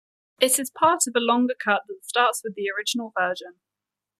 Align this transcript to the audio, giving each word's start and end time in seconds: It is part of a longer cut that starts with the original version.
It 0.39 0.57
is 0.57 0.71
part 0.71 1.03
of 1.05 1.13
a 1.15 1.19
longer 1.19 1.53
cut 1.53 1.83
that 1.87 2.03
starts 2.03 2.41
with 2.43 2.55
the 2.55 2.71
original 2.75 3.13
version. 3.15 3.59